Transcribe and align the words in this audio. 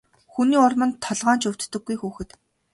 Хүний 0.33 0.59
урманд 0.65 0.95
толгой 1.05 1.35
нь 1.35 1.41
ч 1.41 1.43
өвддөггүй 1.49 1.97
хүүхэд. 1.99 2.29